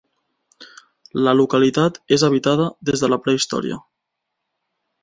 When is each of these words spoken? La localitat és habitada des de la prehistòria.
La 1.27 1.35
localitat 1.35 2.01
és 2.19 2.27
habitada 2.29 2.67
des 2.93 3.05
de 3.05 3.13
la 3.17 3.21
prehistòria. 3.27 3.81